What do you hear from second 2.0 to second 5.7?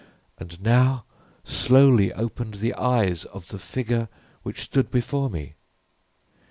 opened the eyes of the figure which stood before me.